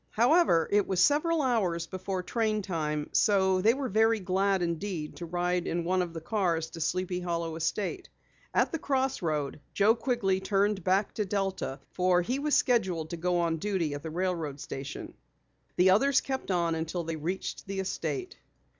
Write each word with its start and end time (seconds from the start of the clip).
However, 0.09 0.67
it 0.71 0.87
was 0.87 0.99
several 0.99 1.43
hours 1.43 1.85
before 1.85 2.23
train 2.23 2.63
time, 2.63 3.11
so 3.13 3.61
they 3.61 3.75
were 3.75 3.87
very 3.87 4.19
glad 4.19 4.63
indeed 4.63 5.17
to 5.17 5.27
ride 5.27 5.67
in 5.67 5.83
one 5.83 6.01
of 6.01 6.11
the 6.11 6.19
cars 6.21 6.71
to 6.71 6.81
Sleepy 6.81 7.19
Hollow 7.19 7.55
estate. 7.55 8.09
At 8.51 8.71
the 8.71 8.79
crossroad 8.79 9.59
Joe 9.75 9.93
Quigley 9.93 10.39
turned 10.39 10.83
back 10.83 11.13
to 11.13 11.25
Delta 11.25 11.79
for 11.91 12.23
he 12.23 12.39
was 12.39 12.55
scheduled 12.55 13.11
to 13.11 13.17
go 13.17 13.41
on 13.41 13.57
duty 13.57 13.93
at 13.93 14.01
the 14.01 14.09
railroad 14.09 14.59
station. 14.59 15.13
The 15.75 15.91
others 15.91 16.19
kept 16.19 16.49
on 16.49 16.73
until 16.73 17.03
they 17.03 17.15
reached 17.17 17.67
the 17.67 17.79
estate. 17.79 18.37